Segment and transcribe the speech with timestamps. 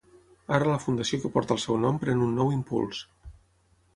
[0.57, 3.03] Ara la Fundació que porta el seu nom pren un nou impuls.